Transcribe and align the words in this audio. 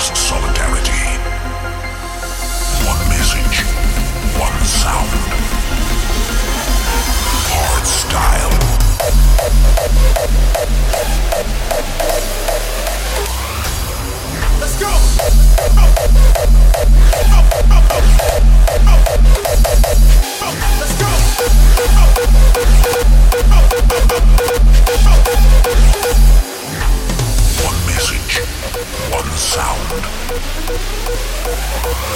solidarity. 0.00 1.04
One 2.86 3.08
message, 3.08 3.64
one 4.40 4.64
sound. 4.64 5.59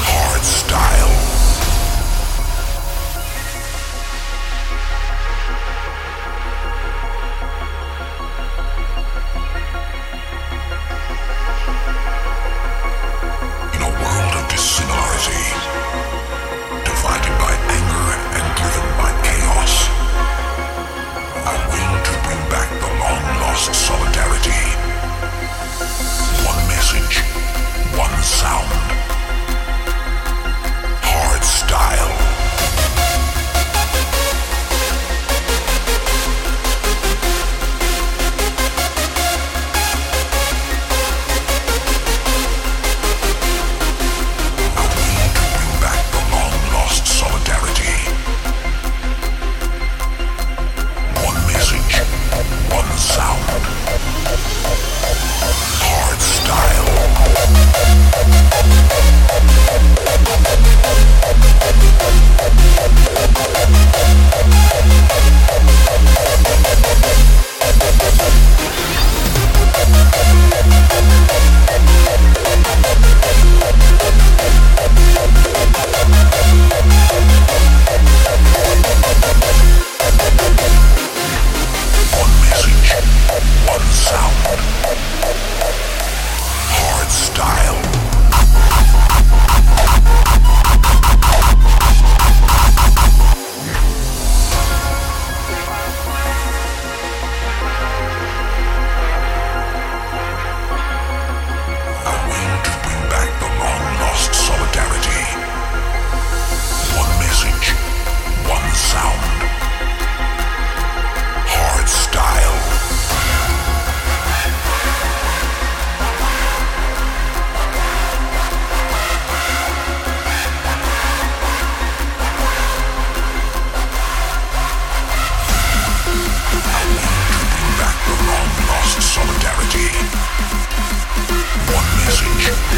Hard 0.06 0.44
style. 0.44 0.93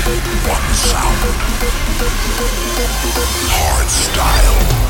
One 0.06 0.72
sound. 0.72 1.16
Hard 3.50 3.90
style. 3.90 4.85